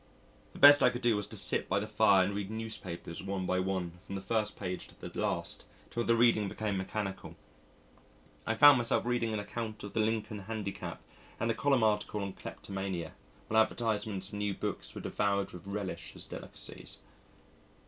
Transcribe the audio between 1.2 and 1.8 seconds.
to sit by